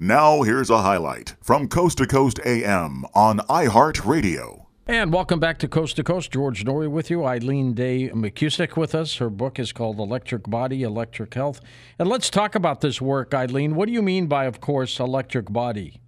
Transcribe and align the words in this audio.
Now, 0.00 0.42
here's 0.42 0.70
a 0.70 0.82
highlight 0.82 1.34
from 1.42 1.66
Coast 1.66 1.98
to 1.98 2.06
Coast 2.06 2.38
AM 2.46 3.04
on 3.14 3.40
iHeartRadio. 3.48 4.66
And 4.86 5.12
welcome 5.12 5.40
back 5.40 5.58
to 5.58 5.66
Coast 5.66 5.96
to 5.96 6.04
Coast. 6.04 6.30
George 6.30 6.64
Noory 6.64 6.88
with 6.88 7.10
you. 7.10 7.24
Eileen 7.24 7.74
Day 7.74 8.08
McKusick 8.10 8.76
with 8.76 8.94
us. 8.94 9.16
Her 9.16 9.28
book 9.28 9.58
is 9.58 9.72
called 9.72 9.98
Electric 9.98 10.44
Body, 10.44 10.84
Electric 10.84 11.34
Health. 11.34 11.60
And 11.98 12.08
let's 12.08 12.30
talk 12.30 12.54
about 12.54 12.80
this 12.80 13.00
work, 13.00 13.34
Eileen. 13.34 13.74
What 13.74 13.86
do 13.86 13.92
you 13.92 14.00
mean 14.00 14.28
by, 14.28 14.44
of 14.44 14.60
course, 14.60 15.00
electric 15.00 15.52
body? 15.52 16.00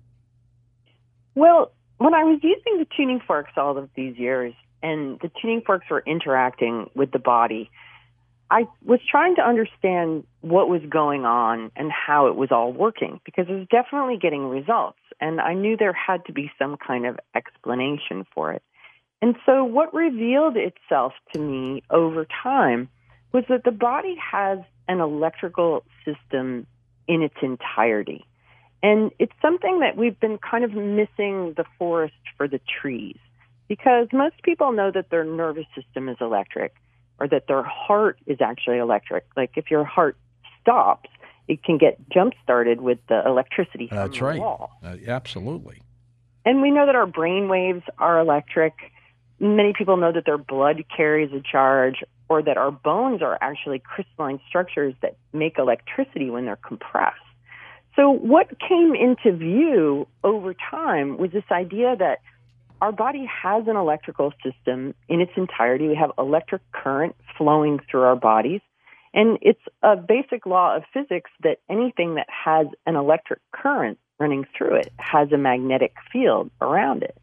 Well, 1.34 1.72
when 1.98 2.14
I 2.14 2.22
was 2.22 2.38
using 2.44 2.78
the 2.78 2.86
tuning 2.96 3.18
forks 3.26 3.54
all 3.56 3.76
of 3.76 3.90
these 3.96 4.16
years, 4.16 4.54
and 4.84 5.18
the 5.18 5.32
tuning 5.42 5.62
forks 5.62 5.90
were 5.90 6.04
interacting 6.06 6.88
with 6.94 7.10
the 7.10 7.18
body, 7.18 7.68
I 8.52 8.68
was 8.84 9.00
trying 9.10 9.34
to 9.34 9.42
understand 9.42 10.22
what 10.40 10.68
was 10.68 10.80
going 10.88 11.24
on 11.24 11.70
and 11.76 11.90
how 11.92 12.26
it 12.28 12.36
was 12.36 12.50
all 12.50 12.72
working 12.72 13.20
because 13.24 13.46
it 13.48 13.52
was 13.52 13.66
definitely 13.70 14.16
getting 14.16 14.46
results. 14.46 14.98
And 15.20 15.40
I 15.40 15.54
knew 15.54 15.76
there 15.76 15.92
had 15.92 16.24
to 16.26 16.32
be 16.32 16.50
some 16.58 16.76
kind 16.76 17.06
of 17.06 17.18
explanation 17.34 18.26
for 18.34 18.52
it. 18.52 18.62
And 19.22 19.36
so 19.44 19.64
what 19.64 19.92
revealed 19.92 20.56
itself 20.56 21.12
to 21.34 21.38
me 21.38 21.82
over 21.90 22.26
time 22.42 22.88
was 23.32 23.44
that 23.48 23.64
the 23.64 23.70
body 23.70 24.16
has 24.32 24.58
an 24.88 25.00
electrical 25.00 25.84
system 26.04 26.66
in 27.06 27.22
its 27.22 27.34
entirety. 27.42 28.24
And 28.82 29.10
it's 29.18 29.32
something 29.42 29.80
that 29.80 29.96
we've 29.96 30.18
been 30.18 30.38
kind 30.38 30.64
of 30.64 30.72
missing 30.72 31.52
the 31.56 31.64
forest 31.78 32.14
for 32.38 32.48
the 32.48 32.60
trees 32.80 33.18
because 33.68 34.08
most 34.12 34.42
people 34.42 34.72
know 34.72 34.90
that 34.90 35.10
their 35.10 35.24
nervous 35.24 35.66
system 35.74 36.08
is 36.08 36.16
electric 36.20 36.74
or 37.20 37.28
that 37.28 37.46
their 37.46 37.62
heart 37.62 38.18
is 38.26 38.38
actually 38.40 38.78
electric. 38.78 39.26
Like 39.36 39.52
if 39.56 39.70
your 39.70 39.84
heart 39.84 40.16
stops, 40.62 41.10
it 41.48 41.62
can 41.62 41.78
get 41.78 41.98
jump 42.10 42.34
started 42.42 42.80
with 42.80 42.98
the 43.08 43.22
electricity 43.26 43.88
from 43.88 43.98
That's 43.98 44.18
the 44.18 44.24
right. 44.24 44.40
wall. 44.40 44.70
Uh, 44.82 44.96
absolutely. 45.06 45.82
And 46.44 46.62
we 46.62 46.70
know 46.70 46.86
that 46.86 46.94
our 46.94 47.06
brain 47.06 47.48
waves 47.48 47.82
are 47.98 48.18
electric. 48.18 48.74
Many 49.38 49.72
people 49.76 49.96
know 49.96 50.12
that 50.12 50.24
their 50.24 50.38
blood 50.38 50.84
carries 50.94 51.32
a 51.32 51.40
charge 51.40 52.02
or 52.28 52.42
that 52.42 52.56
our 52.56 52.70
bones 52.70 53.22
are 53.22 53.36
actually 53.40 53.80
crystalline 53.80 54.40
structures 54.48 54.94
that 55.02 55.16
make 55.32 55.58
electricity 55.58 56.30
when 56.30 56.46
they're 56.46 56.56
compressed. 56.56 57.18
So 57.96 58.10
what 58.10 58.48
came 58.60 58.94
into 58.94 59.36
view 59.36 60.06
over 60.22 60.54
time 60.54 61.18
was 61.18 61.32
this 61.32 61.44
idea 61.50 61.96
that 61.96 62.20
our 62.80 62.92
body 62.92 63.28
has 63.42 63.66
an 63.66 63.76
electrical 63.76 64.32
system 64.42 64.94
in 65.08 65.20
its 65.20 65.32
entirety. 65.36 65.88
We 65.88 65.96
have 65.96 66.12
electric 66.16 66.62
current 66.72 67.14
flowing 67.36 67.80
through 67.90 68.02
our 68.02 68.16
bodies. 68.16 68.60
And 69.12 69.38
it's 69.42 69.60
a 69.82 69.96
basic 69.96 70.46
law 70.46 70.76
of 70.76 70.84
physics 70.92 71.30
that 71.42 71.58
anything 71.68 72.14
that 72.14 72.28
has 72.28 72.66
an 72.86 72.96
electric 72.96 73.40
current 73.52 73.98
running 74.18 74.46
through 74.56 74.76
it 74.76 74.92
has 74.98 75.32
a 75.32 75.38
magnetic 75.38 75.94
field 76.12 76.50
around 76.60 77.02
it. 77.02 77.16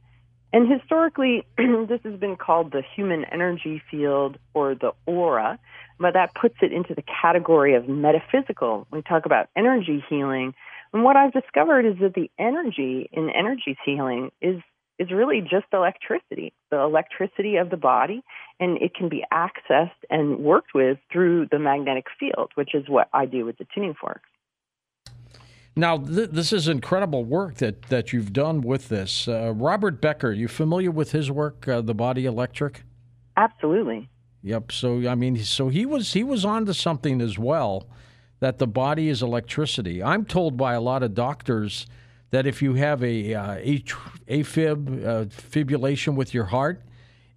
And 0.52 0.71
historically, 0.71 1.45
this 1.57 2.02
has 2.03 2.19
been 2.19 2.35
called 2.35 2.71
the 2.71 2.83
human 2.95 3.25
energy 3.25 3.81
field 3.89 4.38
or 4.53 4.75
the 4.75 4.94
aura, 5.05 5.59
but 5.99 6.13
that 6.13 6.33
puts 6.33 6.55
it 6.61 6.71
into 6.71 6.95
the 6.95 7.03
category 7.03 7.75
of 7.75 7.88
metaphysical. 7.88 8.88
We 8.91 9.01
talk 9.01 9.25
about 9.25 9.49
energy 9.55 10.03
healing. 10.09 10.53
And 10.94 11.03
what 11.03 11.16
I've 11.16 11.33
discovered 11.33 11.85
is 11.85 11.99
that 12.01 12.13
the 12.13 12.31
energy 12.39 13.09
in 13.11 13.29
energy 13.29 13.77
healing 13.85 14.31
is 14.41 14.61
is 15.00 15.12
really 15.12 15.42
just 15.42 15.66
electricity, 15.73 16.53
the 16.72 16.80
electricity 16.80 17.58
of 17.58 17.70
the 17.70 17.78
body, 17.78 18.23
and 18.59 18.78
it 18.81 18.95
can 18.95 19.09
be 19.09 19.23
accessed 19.31 19.92
and 20.09 20.40
worked 20.40 20.73
with 20.73 20.98
through 21.12 21.48
the 21.52 21.59
magnetic 21.59 22.06
field, 22.20 22.52
which 22.56 22.73
is 22.73 22.90
what 22.90 23.08
I 23.14 23.25
do 23.25 23.45
with 23.45 23.58
the 23.58 23.68
tuning 23.73 23.94
forks. 23.94 24.30
Now, 25.75 25.98
th- 25.98 26.31
this 26.31 26.52
is 26.52 26.68
incredible 26.68 27.23
work 27.23 27.56
that, 27.58 27.84
that 27.84 28.12
you've 28.12 28.34
done 28.34 28.62
with 28.62 28.90
this. 28.90 29.28
Uh, 29.28 29.53
Robert 29.56 30.02
Becker, 30.02 30.31
you 30.31 30.48
familiar 30.48 30.90
with 30.90 31.12
his 31.12 31.30
work, 31.30 31.68
uh, 31.68 31.81
The 31.81 31.94
Body 31.94 32.25
Electric? 32.25 32.84
Absolutely. 33.36 34.09
Yep. 34.42 34.72
So 34.72 35.07
I 35.07 35.13
mean, 35.16 35.38
so 35.44 35.69
he 35.69 35.86
was 35.86 36.13
he 36.13 36.24
was 36.24 36.46
onto 36.46 36.74
something 36.74 37.22
as 37.22 37.38
well, 37.38 37.88
that 38.40 38.59
the 38.59 38.68
body 38.68 39.09
is 39.09 39.22
electricity. 39.22 40.02
I'm 40.02 40.25
told 40.25 40.57
by 40.57 40.74
a 40.74 40.81
lot 40.81 41.03
of 41.03 41.13
doctors 41.13 41.86
that 42.31 42.45
if 42.45 42.61
you 42.61 42.73
have 42.73 43.03
a 43.03 43.33
uh, 43.33 43.55
AFib 43.57 45.05
uh, 45.05 45.25
fibrillation 45.25 46.15
with 46.15 46.33
your 46.33 46.45
heart, 46.45 46.81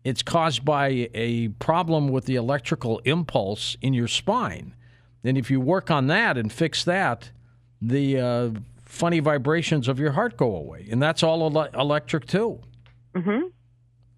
it's 0.03 0.23
caused 0.23 0.65
by 0.65 1.11
a 1.15 1.49
problem 1.49 2.09
with 2.09 2.25
the 2.25 2.37
electrical 2.37 3.01
impulse 3.01 3.77
in 3.83 3.93
your 3.93 4.09
spine. 4.09 4.75
And 5.23 5.37
if 5.37 5.51
you 5.51 5.61
work 5.61 5.91
on 5.91 6.07
that 6.07 6.39
and 6.39 6.53
fix 6.53 6.85
that, 6.85 7.31
the 7.81 8.19
uh, 8.19 8.51
funny 8.85 9.21
vibrations 9.21 9.89
of 9.89 9.99
your 9.99 10.13
heart 10.13 10.37
go 10.37 10.57
away, 10.57 10.87
and 10.91 11.03
that's 11.03 11.23
all 11.23 11.43
ele- 11.43 11.81
electric 11.81 12.27
too. 12.27 12.61
Mm-hmm. 13.15 13.49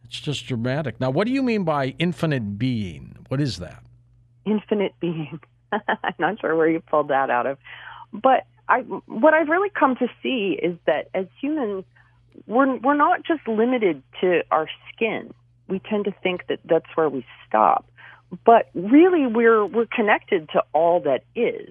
It's 0.04 0.20
just 0.20 0.46
dramatic. 0.46 1.00
Now, 1.00 1.10
what 1.10 1.26
do 1.26 1.32
you 1.32 1.42
mean 1.42 1.64
by 1.64 1.94
infinite 1.98 2.58
being? 2.58 3.16
What 3.28 3.40
is 3.40 3.58
that? 3.58 3.82
Infinite 4.44 4.94
being. 5.00 5.40
I'm 5.72 6.14
not 6.18 6.40
sure 6.40 6.54
where 6.54 6.68
you 6.68 6.80
pulled 6.80 7.08
that 7.08 7.30
out 7.30 7.46
of, 7.46 7.58
but 8.12 8.44
I, 8.72 8.78
what 8.80 9.34
I've 9.34 9.48
really 9.48 9.68
come 9.68 9.96
to 9.96 10.08
see 10.22 10.58
is 10.60 10.78
that 10.86 11.10
as 11.12 11.26
humans, 11.38 11.84
we're 12.46 12.76
we're 12.76 12.96
not 12.96 13.22
just 13.22 13.46
limited 13.46 14.02
to 14.22 14.42
our 14.50 14.66
skin. 14.88 15.34
We 15.68 15.78
tend 15.78 16.06
to 16.06 16.14
think 16.22 16.46
that 16.48 16.60
that's 16.64 16.86
where 16.94 17.10
we 17.10 17.26
stop, 17.46 17.84
but 18.46 18.70
really 18.74 19.26
we're 19.26 19.66
we're 19.66 19.86
connected 19.86 20.48
to 20.54 20.64
all 20.72 21.00
that 21.00 21.24
is. 21.36 21.70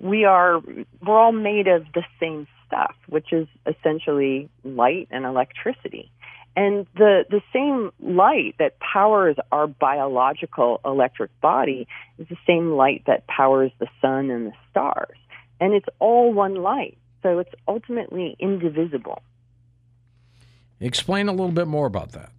We 0.00 0.24
are 0.24 0.60
we're 1.06 1.18
all 1.18 1.30
made 1.30 1.68
of 1.68 1.84
the 1.94 2.02
same 2.18 2.48
stuff, 2.66 2.96
which 3.08 3.32
is 3.32 3.46
essentially 3.64 4.48
light 4.64 5.06
and 5.12 5.24
electricity. 5.24 6.10
And 6.56 6.86
the, 6.96 7.24
the 7.28 7.42
same 7.52 7.90
light 8.00 8.54
that 8.60 8.78
powers 8.78 9.36
our 9.50 9.66
biological 9.66 10.80
electric 10.84 11.40
body 11.40 11.88
is 12.16 12.28
the 12.28 12.36
same 12.46 12.72
light 12.72 13.02
that 13.06 13.26
powers 13.26 13.72
the 13.80 13.88
sun 14.00 14.30
and 14.30 14.46
the 14.46 14.52
stars 14.70 15.18
and 15.60 15.72
it's 15.72 15.88
all 15.98 16.32
one 16.32 16.56
light. 16.56 16.98
So 17.22 17.38
it's 17.38 17.52
ultimately 17.66 18.36
indivisible. 18.38 19.22
Explain 20.80 21.28
a 21.28 21.32
little 21.32 21.52
bit 21.52 21.66
more 21.66 21.86
about 21.86 22.12
that. 22.12 22.30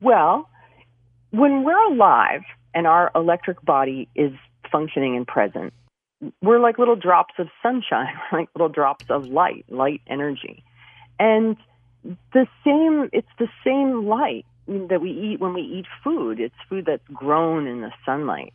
Well, 0.00 0.48
when 1.30 1.64
we're 1.64 1.92
alive 1.92 2.42
and 2.74 2.86
our 2.86 3.10
electric 3.14 3.62
body 3.62 4.08
is 4.14 4.32
functioning 4.70 5.16
and 5.16 5.26
present, 5.26 5.72
we're 6.42 6.60
like 6.60 6.78
little 6.78 6.96
drops 6.96 7.34
of 7.38 7.48
sunshine, 7.62 8.14
like 8.32 8.48
little 8.54 8.68
drops 8.68 9.06
of 9.08 9.26
light, 9.26 9.64
light 9.68 10.00
energy. 10.06 10.62
And 11.18 11.56
the 12.32 12.46
same, 12.64 13.08
it's 13.12 13.28
the 13.38 13.48
same 13.64 14.06
light 14.06 14.46
that 14.68 15.00
we 15.00 15.10
eat 15.10 15.40
when 15.40 15.54
we 15.54 15.62
eat 15.62 15.86
food. 16.04 16.38
It's 16.38 16.54
food 16.68 16.84
that's 16.86 17.06
grown 17.08 17.66
in 17.66 17.80
the 17.80 17.90
sunlight. 18.04 18.52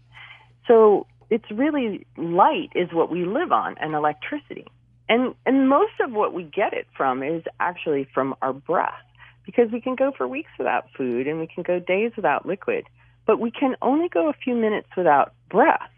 So 0.67 1.07
it's 1.33 1.49
really 1.49 2.05
light 2.15 2.69
is 2.75 2.93
what 2.93 3.09
we 3.09 3.25
live 3.25 3.51
on 3.51 3.75
and 3.79 3.95
electricity. 3.95 4.67
And 5.09 5.33
and 5.47 5.67
most 5.67 5.93
of 5.99 6.11
what 6.11 6.31
we 6.31 6.43
get 6.43 6.73
it 6.73 6.85
from 6.95 7.23
is 7.23 7.41
actually 7.59 8.07
from 8.13 8.35
our 8.43 8.53
breath 8.53 9.03
because 9.43 9.71
we 9.71 9.81
can 9.81 9.95
go 9.95 10.11
for 10.15 10.27
weeks 10.27 10.51
without 10.59 10.85
food 10.95 11.25
and 11.25 11.39
we 11.39 11.47
can 11.47 11.63
go 11.63 11.79
days 11.79 12.11
without 12.15 12.45
liquid, 12.45 12.85
but 13.25 13.39
we 13.39 13.49
can 13.49 13.75
only 13.81 14.09
go 14.09 14.29
a 14.29 14.33
few 14.33 14.55
minutes 14.55 14.87
without 14.95 15.33
breath. 15.49 15.89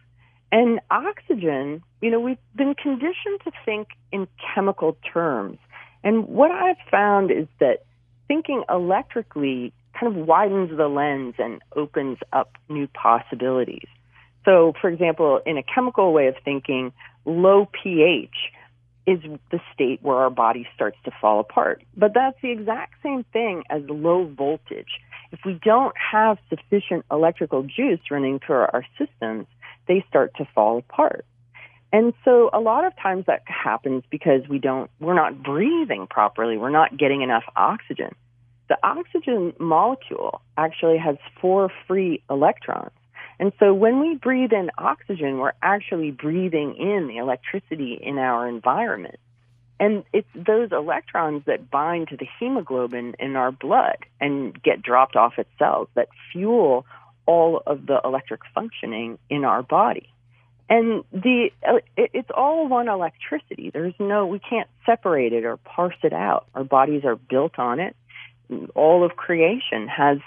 And 0.54 0.80
oxygen, 0.90 1.84
you 2.02 2.12
know, 2.12 2.20
we've 2.22 2.38
been 2.56 2.74
conditioned 2.74 3.42
to 3.44 3.52
think 3.66 3.90
in 4.14 4.30
chemical 4.54 4.96
terms. 5.14 5.58
And 6.02 6.30
what 6.30 6.52
I've 6.52 6.80
found 6.90 7.30
is 7.30 7.48
that 7.60 7.84
thinking 8.30 8.64
electrically 8.70 9.74
kind 10.00 10.16
of 10.16 10.26
widens 10.26 10.76
the 10.78 10.88
lens 10.88 11.36
and 11.40 11.62
opens 11.76 12.20
up 12.32 12.54
new 12.70 12.88
possibilities. 12.88 13.88
So, 14.46 14.74
for 14.80 14.90
example, 14.90 15.42
in 15.46 15.58
a 15.58 15.64
chemical 15.64 16.14
way 16.14 16.28
of 16.28 16.36
thinking, 16.46 16.94
low 17.26 17.68
pH 17.84 18.36
is 19.08 19.20
the 19.52 19.60
state 19.74 20.00
where 20.02 20.18
our 20.18 20.30
body 20.30 20.68
starts 20.74 20.98
to 21.06 21.12
fall 21.20 21.40
apart. 21.40 21.84
But 21.96 22.14
that's 22.14 22.38
the 22.42 22.52
exact 22.52 22.96
same 23.04 23.24
thing 23.34 23.64
as 23.70 23.84
low 23.88 24.26
voltage. 24.26 25.00
If 25.32 25.40
we 25.46 25.60
don't 25.64 25.96
have 25.98 26.38
sufficient 26.50 27.06
electrical 27.12 27.64
juice 27.64 28.00
running 28.10 28.40
through 28.40 28.68
our 28.74 28.86
systems, 28.98 29.48
they 29.88 30.04
start 30.08 30.34
to 30.38 30.48
fall 30.56 30.78
apart. 30.78 31.26
And 31.94 32.14
so 32.24 32.50
a 32.52 32.60
lot 32.60 32.86
of 32.86 32.94
times 33.02 33.26
that 33.28 33.44
happens 33.46 34.04
because 34.10 34.42
we 34.50 34.60
don't 34.60 34.90
we're 35.00 35.14
not 35.14 35.42
breathing 35.42 36.08
properly. 36.10 36.58
We're 36.58 36.70
not 36.70 36.98
getting 36.98 37.22
enough 37.22 37.44
oxygen. 37.56 38.16
The 38.68 38.78
oxygen 38.84 39.54
molecule 39.60 40.42
actually 40.58 40.98
has 40.98 41.18
four 41.40 41.72
free 41.88 42.24
electrons. 42.30 42.92
And 43.40 43.52
so 43.60 43.74
when 43.74 44.00
we 44.00 44.16
breathe 44.16 44.54
in 44.54 44.72
oxygen, 44.78 45.40
we're 45.40 45.54
actually 45.62 46.12
breathing 46.12 46.76
in 46.78 47.08
the 47.08 47.18
electricity 47.18 48.00
in 48.02 48.18
our 48.18 48.48
environment. 48.48 49.20
And 49.78 50.06
it's 50.14 50.28
those 50.34 50.72
electrons 50.72 51.44
that 51.48 51.70
bind 51.70 52.08
to 52.08 52.18
the 52.18 52.28
hemoglobin 52.40 53.16
in 53.20 53.36
our 53.36 53.52
blood 53.52 53.98
and 54.22 54.62
get 54.64 54.82
dropped 54.82 55.18
off 55.18 55.34
at 55.38 55.48
cells 55.60 55.90
that 55.96 56.08
fuel 56.32 56.86
all 57.26 57.62
of 57.68 57.86
the 57.86 58.00
electric 58.06 58.42
functioning 58.54 59.18
in 59.30 59.44
our 59.44 59.64
body. 59.64 60.10
and 60.70 61.04
the 61.12 61.50
it's 61.96 62.30
all 62.36 62.68
one 62.68 62.88
electricity. 62.88 63.70
There's 63.72 63.94
no 64.00 64.26
we 64.26 64.40
can't 64.40 64.70
separate 64.86 65.34
it 65.34 65.46
or 65.46 65.58
parse 65.58 65.98
it 66.04 66.14
out. 66.14 66.48
Our 66.56 66.64
bodies 66.64 67.04
are 67.06 67.16
built 67.16 67.60
on 67.60 67.80
it. 67.80 67.96
All 68.76 69.04
of 69.04 69.16
creation 69.16 69.88
has 69.88 70.18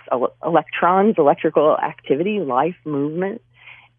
electrons, 0.44 1.14
electrical 1.18 1.76
activity, 1.78 2.40
life, 2.40 2.76
movement, 2.84 3.42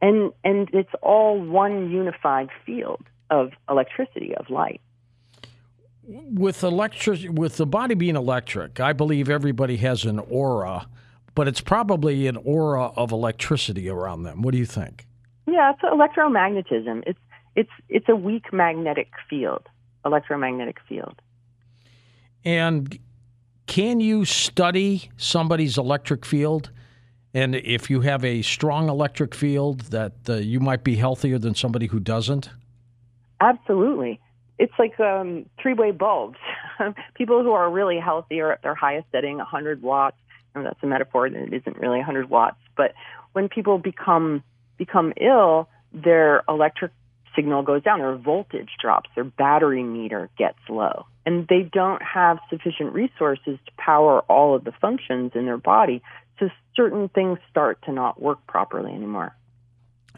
and 0.02 0.32
and 0.44 0.70
it's 0.74 0.92
all 1.02 1.40
one 1.40 1.90
unified 1.92 2.50
field 2.66 3.02
of 3.30 3.52
electricity 3.70 4.34
of 4.36 4.50
light. 4.50 4.82
With 6.04 6.64
electric, 6.64 7.32
with 7.32 7.58
the 7.58 7.68
body 7.68 7.94
being 7.94 8.16
electric, 8.16 8.80
I 8.80 8.94
believe 8.94 9.30
everybody 9.30 9.78
has 9.78 10.06
an 10.06 10.20
aura, 10.20 10.88
but 11.36 11.48
it's 11.48 11.62
probably 11.62 12.26
an 12.28 12.38
aura 12.38 12.86
of 12.96 13.12
electricity 13.12 13.88
around 13.90 14.24
them. 14.24 14.42
What 14.42 14.54
do 14.54 14.58
you 14.58 14.66
think? 14.66 15.06
Yeah, 15.46 15.72
it's 15.72 15.82
electromagnetism. 15.82 17.04
It's 17.06 17.20
it's 17.56 17.70
it's 17.90 18.10
a 18.10 18.16
weak 18.16 18.52
magnetic 18.52 19.10
field, 19.30 19.68
electromagnetic 20.06 20.78
field. 20.88 21.22
And 22.46 22.98
can 23.70 24.00
you 24.00 24.26
study 24.26 25.12
somebody's 25.16 25.78
electric 25.78 26.26
field? 26.26 26.72
And 27.36 27.54
if 27.54 27.88
you 27.88 28.02
have 28.02 28.26
a 28.26 28.42
strong 28.42 28.90
electric 28.90 29.36
field, 29.36 29.82
that 29.92 30.14
uh, 30.28 30.34
you 30.38 30.60
might 30.60 30.84
be 30.84 30.96
healthier 30.96 31.38
than 31.38 31.54
somebody 31.54 31.86
who 31.86 32.00
doesn't. 32.00 32.50
Absolutely, 33.40 34.20
it's 34.58 34.74
like 34.80 35.00
um, 35.00 35.46
three-way 35.62 35.92
bulbs. 35.92 36.40
People 37.14 37.44
who 37.44 37.52
are 37.52 37.70
really 37.70 38.00
healthy 38.00 38.40
are 38.40 38.52
at 38.52 38.64
their 38.64 38.74
highest 38.74 39.06
setting, 39.12 39.38
100 39.38 39.84
watts. 39.84 40.18
And 40.56 40.66
that's 40.66 40.80
a 40.82 40.88
metaphor; 40.88 41.28
it 41.28 41.54
isn't 41.54 41.78
really 41.78 41.98
100 41.98 42.28
watts. 42.28 42.58
But 42.76 42.96
when 43.34 43.50
people 43.50 43.78
become 43.78 44.44
become 44.80 45.14
ill, 45.22 45.70
their 45.94 46.42
electric 46.50 46.92
signal 47.36 47.62
goes 47.62 47.84
down, 47.84 48.00
their 48.00 48.16
voltage 48.16 48.72
drops, 48.82 49.12
their 49.14 49.26
battery 49.26 49.84
meter 49.84 50.28
gets 50.40 50.58
low. 50.68 51.06
And 51.30 51.48
they 51.48 51.62
don't 51.62 52.02
have 52.02 52.40
sufficient 52.50 52.92
resources 52.94 53.60
to 53.66 53.72
power 53.78 54.22
all 54.22 54.56
of 54.56 54.64
the 54.64 54.72
functions 54.72 55.34
in 55.36 55.46
their 55.46 55.58
body. 55.58 56.02
So 56.40 56.50
certain 56.76 57.10
things 57.10 57.38
start 57.52 57.80
to 57.84 57.92
not 57.92 58.20
work 58.20 58.40
properly 58.48 58.92
anymore. 58.92 59.36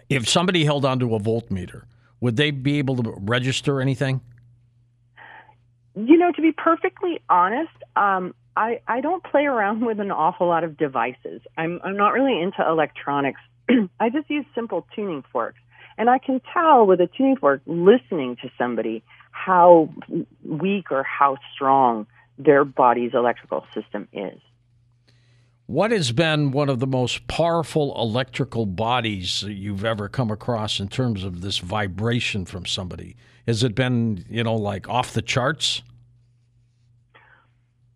If 0.08 0.30
somebody 0.30 0.64
held 0.64 0.86
onto 0.86 1.14
a 1.14 1.20
voltmeter, 1.20 1.84
would 2.22 2.38
they 2.38 2.52
be 2.52 2.78
able 2.80 3.04
to 3.04 3.14
register 3.18 3.82
anything? 3.82 4.22
You 5.96 6.18
know, 6.18 6.32
to 6.32 6.42
be 6.42 6.54
perfectly 6.54 7.20
honest, 7.30 7.74
um, 7.98 8.34
I, 8.56 8.80
I 8.88 9.02
don't 9.02 9.22
play 9.24 9.46
around 9.46 9.82
with 9.86 10.00
an 10.00 10.12
awful 10.12 10.48
lot 10.48 10.64
of 10.64 10.78
devices. 10.78 11.42
I'm, 11.58 11.82
I'm 11.84 11.98
not 11.98 12.14
really 12.14 12.42
into 12.42 12.66
electronics 12.66 13.42
I 14.00 14.10
just 14.10 14.30
use 14.30 14.46
simple 14.56 14.88
tuning 14.96 15.24
forks. 15.32 15.60
And 15.98 16.10
I 16.10 16.20
can 16.20 16.42
tell 16.54 16.86
with 16.86 17.00
a 17.02 17.08
tuning 17.08 17.38
fork, 17.38 17.62
listening 17.66 18.38
to 18.42 18.50
somebody, 18.58 19.04
how 19.32 19.90
weak 20.44 20.92
or 20.92 21.04
how 21.04 21.38
strong 21.54 22.08
their 22.38 22.64
body's 22.64 23.14
electrical 23.14 23.66
system 23.74 24.08
is. 24.14 24.40
What 25.68 25.92
has 25.92 26.12
been 26.12 26.52
one 26.52 26.68
of 26.68 26.80
the 26.80 26.88
most 26.88 27.28
powerful 27.28 27.96
electrical 27.98 28.66
bodies 28.66 29.44
you've 29.44 29.86
ever 29.86 30.10
come 30.10 30.30
across 30.30 30.80
in 30.80 30.90
terms 30.90 31.24
of 31.24 31.42
this 31.42 31.60
vibration 31.60 32.46
from 32.46 32.66
somebody? 32.66 33.16
Has 33.48 33.64
it 33.64 33.74
been, 33.74 34.26
you 34.30 34.44
know, 34.44 34.56
like 34.56 34.90
off 34.90 35.14
the 35.14 35.22
charts? 35.22 35.82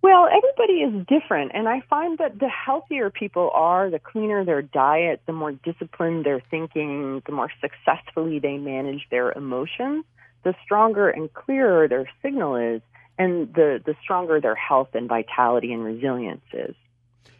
Well, 0.01 0.27
everybody 0.27 0.83
is 0.83 1.05
different, 1.07 1.51
and 1.53 1.67
I 1.67 1.81
find 1.89 2.19
that 2.19 2.39
the 2.39 2.47
healthier 2.47 3.09
people 3.09 3.49
are, 3.53 3.89
the 3.89 3.99
cleaner 3.99 4.45
their 4.45 4.61
diet, 4.61 5.21
the 5.25 5.33
more 5.33 5.51
disciplined 5.51 6.25
their 6.25 6.41
thinking, 6.51 7.23
the 7.25 7.31
more 7.31 7.51
successfully 7.59 8.37
they 8.37 8.57
manage 8.57 9.07
their 9.09 9.31
emotions, 9.31 10.05
the 10.45 10.53
stronger 10.63 11.09
and 11.09 11.33
clearer 11.33 11.89
their 11.89 12.09
signal 12.21 12.55
is, 12.55 12.81
and 13.17 13.53
the, 13.53 13.81
the 13.85 13.95
stronger 14.01 14.39
their 14.39 14.55
health 14.55 14.89
and 14.93 15.09
vitality 15.09 15.73
and 15.73 15.83
resilience 15.83 16.45
is. 16.53 16.75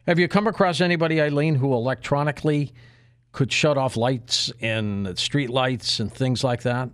Have 0.07 0.19
you 0.19 0.27
come 0.27 0.47
across 0.47 0.81
anybody, 0.81 1.21
Eileen, 1.21 1.55
who 1.55 1.73
electronically 1.73 2.73
could 3.31 3.53
shut 3.53 3.77
off 3.77 3.95
lights 3.95 4.51
and 4.59 5.17
street 5.17 5.49
lights 5.49 5.99
and 5.99 6.11
things 6.11 6.43
like 6.43 6.63
that? 6.63 6.89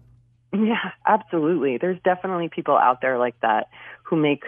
Yeah, 0.53 0.91
absolutely. 1.07 1.77
There's 1.77 1.99
definitely 2.03 2.49
people 2.49 2.75
out 2.75 2.99
there 3.01 3.17
like 3.17 3.39
that 3.41 3.69
who 4.03 4.17
make 4.17 4.43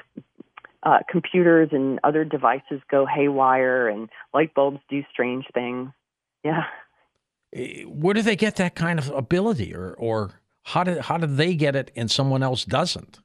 uh, 0.83 0.99
computers 1.09 1.69
and 1.71 1.99
other 2.03 2.25
devices 2.25 2.81
go 2.91 3.05
haywire 3.05 3.87
and 3.87 4.09
light 4.33 4.53
bulbs 4.53 4.79
do 4.89 5.01
strange 5.11 5.45
things. 5.53 5.91
Yeah. 6.43 6.63
Eh, 7.53 7.83
where 7.83 8.13
do 8.13 8.21
they 8.21 8.35
get 8.35 8.57
that 8.57 8.75
kind 8.75 8.99
of 8.99 9.09
ability, 9.11 9.73
or 9.73 9.93
or 9.93 10.31
how 10.63 10.83
did 10.83 10.99
how 10.99 11.17
do 11.17 11.27
they 11.27 11.55
get 11.55 11.75
it 11.75 11.91
and 11.95 12.09
someone 12.09 12.43
else 12.43 12.65
doesn't? 12.65 13.19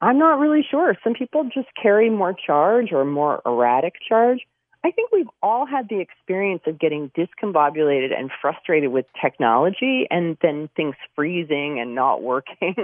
I'm 0.00 0.18
not 0.18 0.38
really 0.38 0.66
sure. 0.68 0.96
Some 1.04 1.12
people 1.14 1.44
just 1.44 1.68
carry 1.80 2.08
more 2.08 2.34
charge 2.34 2.92
or 2.92 3.04
more 3.04 3.42
erratic 3.44 3.94
charge. 4.08 4.40
I 4.82 4.90
think 4.90 5.12
we've 5.12 5.28
all 5.42 5.66
had 5.66 5.90
the 5.90 6.00
experience 6.00 6.62
of 6.66 6.78
getting 6.78 7.10
discombobulated 7.10 8.18
and 8.18 8.30
frustrated 8.40 8.90
with 8.92 9.04
technology 9.20 10.06
and 10.10 10.38
then 10.40 10.70
things 10.74 10.94
freezing 11.14 11.78
and 11.80 11.94
not 11.94 12.22
working. 12.30 12.74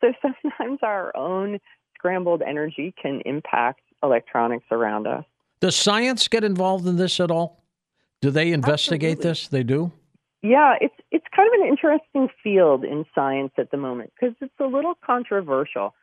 so 0.00 0.12
sometimes 0.22 0.78
our 0.82 1.14
own 1.16 1.58
scrambled 1.98 2.42
energy 2.42 2.94
can 3.00 3.20
impact 3.26 3.80
electronics 4.02 4.66
around 4.70 5.08
us. 5.08 5.24
Does 5.60 5.74
science 5.76 6.28
get 6.28 6.44
involved 6.44 6.86
in 6.86 6.96
this 6.96 7.18
at 7.18 7.30
all? 7.32 7.64
Do 8.22 8.30
they 8.30 8.52
investigate 8.52 9.18
Absolutely. 9.18 9.30
this? 9.30 9.48
They 9.48 9.62
do? 9.64 9.92
Yeah, 10.42 10.74
it's 10.80 10.94
it's 11.10 11.19
kind 11.40 11.54
of 11.54 11.60
an 11.60 11.68
interesting 11.68 12.28
field 12.42 12.84
in 12.84 13.04
science 13.14 13.52
at 13.56 13.70
the 13.70 13.76
moment 13.76 14.12
because 14.18 14.34
it's 14.40 14.52
a 14.60 14.64
little 14.64 14.94
controversial. 15.04 15.94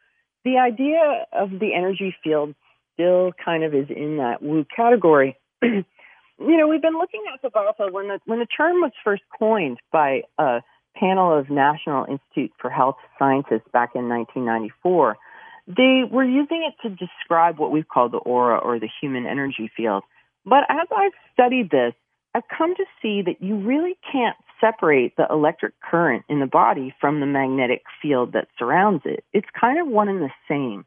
The 0.44 0.58
idea 0.58 1.26
of 1.34 1.52
the 1.60 1.74
energy 1.76 2.16
field 2.24 2.56
still 2.94 3.32
kind 3.44 3.64
of 3.64 3.74
is 3.74 3.88
in 3.90 4.18
that 4.18 4.42
woo 4.42 4.66
category. 4.76 5.38
you 5.62 5.84
know, 6.40 6.68
we've 6.68 6.82
been 6.82 6.98
looking 6.98 7.24
at 7.34 7.42
the 7.42 7.50
biofield 7.50 7.92
when 7.92 8.08
the 8.08 8.20
when 8.26 8.40
the 8.40 8.48
term 8.48 8.82
was 8.82 8.92
first 9.04 9.24
coined 9.38 9.78
by 9.92 10.22
a 10.40 10.62
panel 10.96 11.38
of 11.38 11.50
National 11.50 12.06
Institute 12.06 12.52
for 12.60 12.70
Health 12.70 12.98
scientists 13.20 13.68
back 13.72 13.92
in 13.94 14.10
1994 14.10 15.18
they 15.68 16.04
were 16.10 16.24
using 16.24 16.66
it 16.66 16.82
to 16.82 16.96
describe 16.96 17.60
what 17.60 17.72
we've 17.72 17.90
called 17.90 18.14
the 18.14 18.20
aura 18.20 18.58
or 18.58 18.80
the 18.80 18.88
human 19.02 19.26
energy 19.26 19.70
field. 19.76 20.02
But 20.46 20.64
as 20.70 20.88
I've 20.96 21.12
studied 21.34 21.70
this, 21.70 21.94
I've 22.34 22.48
come 22.58 22.74
to 22.76 22.86
see 23.02 23.22
that 23.24 23.42
you 23.42 23.58
really 23.58 23.98
can't 24.10 24.38
separate 24.62 25.14
the 25.18 25.28
electric 25.30 25.74
current 25.82 26.24
in 26.30 26.40
the 26.40 26.46
body 26.46 26.94
from 27.00 27.20
the 27.20 27.26
magnetic 27.26 27.84
field 28.02 28.34
that 28.34 28.48
surrounds 28.58 29.04
it. 29.06 29.24
It's 29.34 29.48
kind 29.60 29.80
of 29.80 29.88
one 29.88 30.10
and 30.10 30.22
the 30.22 30.32
same. 30.48 30.86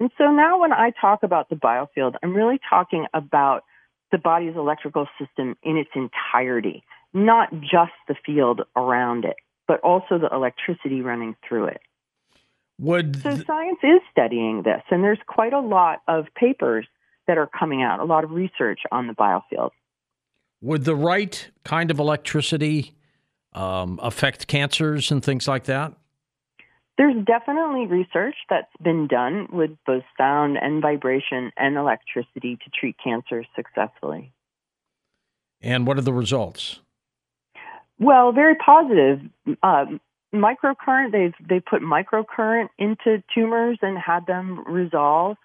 And 0.00 0.10
so 0.18 0.32
now 0.32 0.60
when 0.60 0.72
I 0.72 0.92
talk 1.00 1.22
about 1.22 1.48
the 1.48 1.56
biofield, 1.56 2.14
I'm 2.22 2.34
really 2.34 2.58
talking 2.68 3.06
about 3.14 3.62
the 4.10 4.18
body's 4.18 4.56
electrical 4.56 5.06
system 5.18 5.56
in 5.62 5.76
its 5.76 5.90
entirety, 5.94 6.82
not 7.14 7.52
just 7.60 7.92
the 8.08 8.16
field 8.26 8.62
around 8.76 9.24
it, 9.24 9.36
but 9.68 9.80
also 9.80 10.18
the 10.18 10.28
electricity 10.32 11.00
running 11.02 11.36
through 11.48 11.66
it. 11.66 11.80
Would 12.78 13.22
so 13.22 13.36
science 13.36 13.78
is 13.82 14.00
studying 14.10 14.62
this, 14.64 14.82
and 14.90 15.04
there's 15.04 15.20
quite 15.26 15.52
a 15.52 15.60
lot 15.60 16.00
of 16.08 16.26
papers 16.34 16.86
that 17.28 17.38
are 17.38 17.46
coming 17.46 17.82
out, 17.82 18.00
a 18.00 18.04
lot 18.04 18.24
of 18.24 18.32
research 18.32 18.80
on 18.90 19.06
the 19.06 19.12
biofield. 19.12 19.70
Would 20.62 20.84
the 20.84 20.96
right 20.96 21.48
kind 21.64 21.90
of 21.90 22.00
electricity 22.00 22.96
um, 23.54 23.98
affect 24.02 24.46
cancers 24.46 25.10
and 25.10 25.24
things 25.24 25.46
like 25.46 25.64
that? 25.64 25.92
There's 26.98 27.24
definitely 27.24 27.86
research 27.86 28.34
that's 28.50 28.72
been 28.82 29.08
done 29.08 29.48
with 29.50 29.70
both 29.86 30.04
sound 30.18 30.58
and 30.60 30.82
vibration 30.82 31.50
and 31.56 31.76
electricity 31.76 32.56
to 32.56 32.70
treat 32.78 32.96
cancer 33.02 33.44
successfully. 33.56 34.32
And 35.62 35.86
what 35.86 35.96
are 35.96 36.02
the 36.02 36.12
results? 36.12 36.80
Well, 37.98 38.32
very 38.32 38.56
positive. 38.56 39.20
Um, 39.62 40.00
microcurrent. 40.34 41.12
They've 41.12 41.48
they 41.48 41.60
put 41.60 41.82
microcurrent 41.82 42.68
into 42.78 43.22
tumors 43.34 43.78
and 43.80 43.98
had 43.98 44.26
them 44.26 44.64
resolve. 44.66 45.36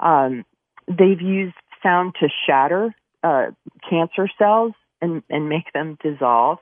Um, 0.00 0.44
they've 0.88 1.20
used 1.20 1.54
sound 1.82 2.14
to 2.20 2.28
shatter 2.46 2.94
uh, 3.22 3.46
cancer 3.88 4.28
cells 4.38 4.72
and 5.00 5.22
and 5.30 5.48
make 5.48 5.72
them 5.72 5.98
dissolve. 6.02 6.58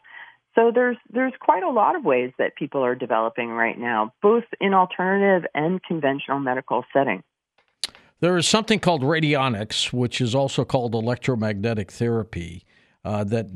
So 0.59 0.73
there's 0.75 0.97
there's 1.09 1.35
quite 1.39 1.63
a 1.63 1.71
lot 1.71 1.95
of 1.95 2.05
ways 2.05 2.33
that 2.39 2.57
people 2.57 2.85
are 2.85 2.97
developing 2.97 3.51
right 3.51 3.79
now, 3.79 4.13
both 4.21 4.43
in 4.61 4.75
alternative 4.75 5.49
and 5.55 5.81
conventional 5.85 6.41
medical 6.41 6.85
setting. 6.93 7.23
There 8.19 8.37
is 8.37 8.49
something 8.49 8.81
called 8.81 9.03
radionics, 9.03 9.93
which 9.93 10.21
is 10.21 10.35
also 10.35 10.65
called 10.65 10.95
electromagnetic 10.95 11.93
therapy 11.93 12.65
uh, 13.05 13.23
that 13.25 13.47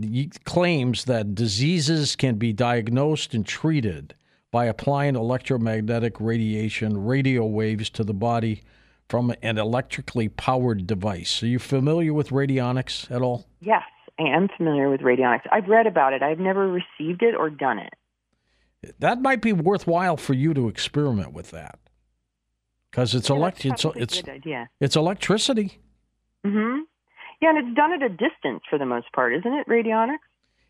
claims 0.44 1.06
that 1.06 1.34
diseases 1.34 2.14
can 2.14 2.36
be 2.36 2.52
diagnosed 2.52 3.34
and 3.34 3.44
treated 3.44 4.14
by 4.52 4.66
applying 4.66 5.16
electromagnetic 5.16 6.20
radiation 6.20 7.04
radio 7.04 7.44
waves 7.44 7.90
to 7.90 8.04
the 8.04 8.14
body 8.14 8.62
from 9.08 9.34
an 9.42 9.58
electrically 9.58 10.28
powered 10.28 10.86
device. 10.86 11.42
Are 11.42 11.48
you 11.48 11.58
familiar 11.58 12.14
with 12.14 12.28
radionics 12.28 13.10
at 13.10 13.22
all? 13.22 13.46
Yes, 13.60 13.82
I 14.18 14.24
am 14.24 14.48
familiar 14.56 14.90
with 14.90 15.00
radionics. 15.00 15.46
I've 15.50 15.68
read 15.68 15.86
about 15.86 16.12
it. 16.12 16.22
I've 16.22 16.38
never 16.38 16.68
received 16.68 17.22
it 17.22 17.34
or 17.34 17.50
done 17.50 17.78
it. 17.78 17.94
That 18.98 19.22
might 19.22 19.40
be 19.40 19.52
worthwhile 19.52 20.16
for 20.16 20.34
you 20.34 20.54
to 20.54 20.68
experiment 20.68 21.32
with 21.32 21.50
that. 21.52 21.78
Because 22.90 23.14
it's 23.14 23.30
Yeah, 23.30 23.36
elect 23.36 23.64
it's 23.64 23.84
it's, 23.96 24.22
it's 24.80 24.96
electricity. 24.96 25.78
Hmm. 26.44 26.80
Yeah, 27.40 27.50
and 27.50 27.58
it's 27.58 27.76
done 27.76 27.92
at 27.92 28.02
a 28.02 28.08
distance 28.08 28.62
for 28.68 28.78
the 28.78 28.86
most 28.86 29.10
part, 29.12 29.34
isn't 29.34 29.52
it? 29.52 29.66
Radionics. 29.66 30.18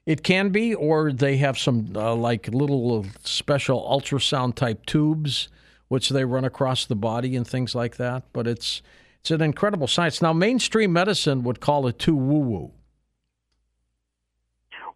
It 0.05 0.23
can 0.23 0.51
be, 0.51 0.75
or 0.75 1.13
they 1.13 1.37
have 1.39 1.59
some 1.59 1.93
uh, 1.95 2.15
like 2.15 2.49
little 2.49 3.07
special 3.25 3.83
ultrasound 3.83 4.55
type 4.55 4.87
tubes 4.87 5.49
which 5.93 6.09
they 6.09 6.25
run 6.25 6.43
across 6.43 6.87
the 6.87 6.97
body 6.97 7.37
and 7.37 7.47
things 7.47 7.75
like 7.75 7.99
that. 7.99 8.23
But 8.33 8.47
it's 8.47 8.81
it's 9.21 9.31
an 9.31 9.43
incredible 9.43 9.87
science. 9.87 10.23
Now, 10.23 10.33
mainstream 10.33 10.91
medicine 10.91 11.43
would 11.43 11.61
call 11.61 11.87
it 11.87 11.99
too 11.99 12.17
woo 12.17 12.39
woo. 12.39 12.71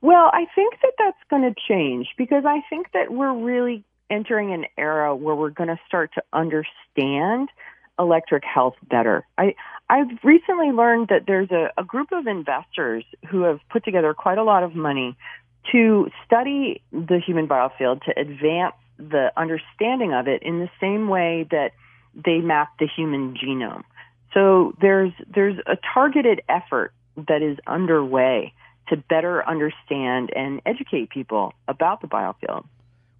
Well, 0.06 0.30
I 0.32 0.46
think 0.54 0.74
that 0.82 0.92
that's 0.98 1.18
going 1.30 1.42
to 1.42 1.52
change 1.68 2.06
because 2.16 2.44
I 2.46 2.62
think 2.70 2.92
that 2.92 3.10
we're 3.10 3.34
really 3.34 3.82
entering 4.08 4.52
an 4.52 4.66
era 4.78 5.16
where 5.16 5.34
we're 5.34 5.50
going 5.50 5.68
to 5.68 5.80
start 5.88 6.12
to 6.14 6.22
understand 6.32 7.48
electric 7.98 8.44
health 8.44 8.74
better. 8.88 9.26
I 9.36 9.56
I've 9.90 10.06
recently 10.22 10.70
learned 10.70 11.08
that 11.08 11.22
there's 11.26 11.50
a, 11.50 11.72
a 11.76 11.82
group 11.82 12.12
of 12.12 12.28
investors 12.28 13.02
who 13.28 13.42
have 13.42 13.58
put 13.68 13.84
together 13.84 14.14
quite 14.14 14.38
a 14.38 14.44
lot 14.44 14.62
of 14.62 14.76
money 14.76 15.16
to 15.72 16.08
study 16.24 16.82
the 16.92 17.18
human 17.18 17.48
biofield 17.48 18.04
to 18.04 18.16
advance 18.16 18.76
the 18.98 19.32
understanding 19.36 20.14
of 20.14 20.28
it 20.28 20.40
in 20.44 20.60
the 20.60 20.70
same 20.80 21.08
way 21.08 21.48
that 21.50 21.72
they 22.14 22.38
map 22.38 22.68
the 22.78 22.86
human 22.86 23.34
genome. 23.34 23.82
So 24.34 24.72
there's 24.80 25.12
there's 25.34 25.58
a 25.66 25.76
targeted 25.92 26.42
effort 26.48 26.92
that 27.16 27.42
is 27.42 27.58
underway 27.66 28.52
to 28.88 28.96
better 28.96 29.46
understand 29.48 30.30
and 30.34 30.60
educate 30.66 31.10
people 31.10 31.52
about 31.68 32.00
the 32.00 32.06
biofield. 32.06 32.64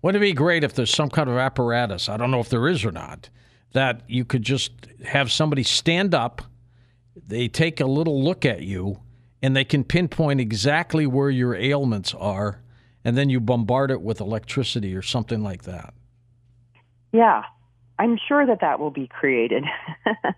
Wouldn't 0.03 0.23
it 0.23 0.27
be 0.27 0.33
great 0.33 0.65
if 0.65 0.75
there's 0.75 0.95
some 0.95 1.11
kind 1.11 1.29
of 1.29 1.37
apparatus? 1.37 2.09
I 2.09 2.17
don't 2.17 2.31
know 2.31 2.41
if 2.41 2.49
there 2.49 2.69
is 2.69 2.85
or 2.85 2.93
not. 2.93 3.29
That 3.73 4.03
you 4.09 4.25
could 4.25 4.43
just 4.43 4.73
have 5.05 5.33
somebody 5.33 5.63
stand 5.63 6.15
up, 6.15 6.43
they 7.17 7.49
take 7.49 7.81
a 7.81 7.87
little 7.87 8.23
look 8.23 8.45
at 8.45 8.63
you, 8.63 9.01
and 9.43 9.57
they 9.57 9.65
can 9.65 9.85
pinpoint 9.85 10.41
exactly 10.41 11.07
where 11.07 11.31
your 11.31 11.55
ailments 11.55 12.15
are, 12.15 12.61
and 13.05 13.17
then 13.17 13.29
you 13.29 13.41
bombard 13.41 13.91
it 13.91 14.01
with 14.01 14.21
electricity 14.21 14.95
or 14.95 15.03
something 15.03 15.43
like 15.43 15.65
that. 15.65 15.93
Yeah, 17.13 17.43
I'm 17.99 18.19
sure 18.29 18.47
that 18.47 18.61
that 18.61 18.79
will 18.79 18.91
be 18.91 19.09
created. 19.09 19.65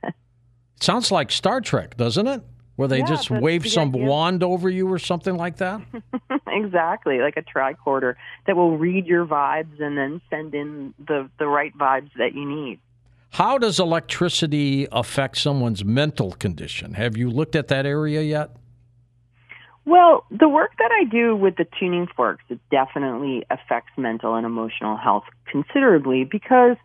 Sounds 0.81 1.11
like 1.11 1.31
Star 1.31 1.61
Trek, 1.61 1.97
doesn't 1.97 2.27
it? 2.27 2.43
Where 2.79 2.87
they 2.87 3.01
Yeah, 3.01 3.07
just 3.07 3.29
wave 3.29 3.65
the 3.65 3.71
some 3.71 3.89
idea. 3.89 4.07
wand 4.07 4.45
over 4.45 4.71
you 4.71 4.87
or 4.87 5.01
something 5.01 5.37
like 5.37 5.57
that? 5.57 5.81
exactly, 6.47 7.19
like 7.19 7.37
a 7.37 7.43
tricorder 7.43 8.15
that 8.47 8.55
will 8.55 8.79
read 8.79 9.05
your 9.05 9.27
vibes 9.27 9.81
and 9.81 9.99
then 9.99 10.21
send 10.31 10.55
in 10.55 10.95
the 11.05 11.29
the 11.41 11.49
right 11.49 11.77
vibes 11.77 12.13
that 12.19 12.35
you 12.35 12.49
need. 12.49 12.79
How 13.31 13.59
does 13.59 13.81
electricity 13.81 14.87
affect 14.93 15.39
someone's 15.39 15.85
mental 15.85 16.31
condition? 16.31 16.95
Have 16.95 17.17
you 17.17 17.31
looked 17.31 17.57
at 17.57 17.67
that 17.67 17.85
area 17.85 18.23
yet? 18.23 18.51
Well, 19.85 20.25
the 20.31 20.49
work 20.49 20.71
that 20.79 20.93
I 20.93 21.03
do 21.03 21.35
with 21.35 21.57
the 21.57 21.67
tuning 21.81 22.07
forks 22.15 22.45
it 22.49 22.61
definitely 22.71 23.45
affects 23.51 23.91
mental 23.97 24.37
and 24.37 24.47
emotional 24.47 24.97
health 24.97 25.25
considerably 25.51 26.23
because 26.23 26.77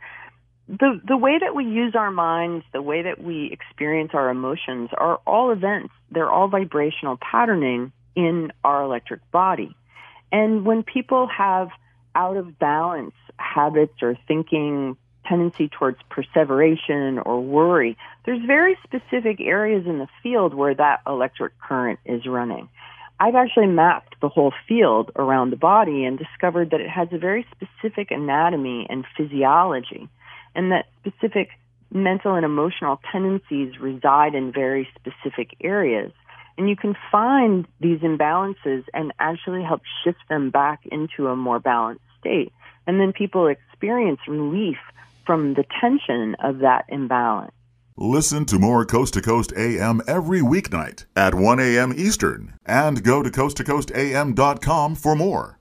the 0.67 1.01
the 1.05 1.17
way 1.17 1.37
that 1.39 1.55
we 1.55 1.65
use 1.65 1.93
our 1.95 2.11
minds, 2.11 2.65
the 2.71 2.81
way 2.81 3.01
that 3.03 3.21
we 3.21 3.51
experience 3.51 4.11
our 4.13 4.29
emotions 4.29 4.89
are 4.97 5.19
all 5.27 5.51
events. 5.51 5.93
They're 6.11 6.31
all 6.31 6.47
vibrational 6.47 7.17
patterning 7.17 7.91
in 8.15 8.51
our 8.63 8.83
electric 8.83 9.29
body. 9.31 9.75
And 10.31 10.65
when 10.65 10.83
people 10.83 11.27
have 11.27 11.69
out 12.15 12.37
of 12.37 12.57
balance 12.59 13.15
habits 13.37 14.01
or 14.01 14.17
thinking 14.27 14.97
tendency 15.27 15.69
towards 15.69 15.97
perseveration 16.09 17.19
or 17.19 17.41
worry, 17.41 17.97
there's 18.25 18.43
very 18.45 18.77
specific 18.83 19.39
areas 19.39 19.85
in 19.85 19.99
the 19.99 20.07
field 20.21 20.53
where 20.53 20.75
that 20.75 21.01
electric 21.07 21.57
current 21.59 21.99
is 22.05 22.25
running. 22.25 22.69
I've 23.19 23.35
actually 23.35 23.67
mapped 23.67 24.19
the 24.21 24.27
whole 24.27 24.53
field 24.67 25.11
around 25.15 25.51
the 25.51 25.55
body 25.55 26.03
and 26.03 26.17
discovered 26.17 26.71
that 26.71 26.81
it 26.81 26.89
has 26.89 27.07
a 27.11 27.17
very 27.17 27.45
specific 27.51 28.11
anatomy 28.11 28.85
and 28.89 29.05
physiology, 29.15 30.09
and 30.55 30.71
that 30.71 30.85
specific 30.99 31.49
mental 31.91 32.35
and 32.35 32.45
emotional 32.45 32.99
tendencies 33.11 33.79
reside 33.79 34.35
in 34.35 34.51
very 34.51 34.87
specific 34.95 35.55
areas. 35.61 36.11
And 36.57 36.69
you 36.69 36.75
can 36.75 36.95
find 37.11 37.67
these 37.79 37.99
imbalances 37.99 38.83
and 38.93 39.11
actually 39.19 39.63
help 39.63 39.81
shift 40.03 40.19
them 40.29 40.51
back 40.51 40.81
into 40.91 41.27
a 41.27 41.35
more 41.35 41.59
balanced 41.59 42.03
state. 42.19 42.51
And 42.85 42.99
then 42.99 43.13
people 43.13 43.47
experience 43.47 44.19
relief 44.27 44.77
from 45.25 45.53
the 45.53 45.65
tension 45.81 46.35
of 46.43 46.59
that 46.59 46.85
imbalance. 46.89 47.53
Listen 47.95 48.45
to 48.45 48.57
more 48.57 48.85
Coast 48.85 49.13
to 49.13 49.21
Coast 49.21 49.53
AM 49.55 50.01
every 50.07 50.41
weeknight 50.41 51.05
at 51.15 51.35
1 51.35 51.59
a.m. 51.59 51.93
Eastern 51.95 52.57
and 52.65 53.03
go 53.03 53.21
to 53.21 53.29
coasttocoastam.com 53.29 54.95
for 54.95 55.15
more. 55.15 55.59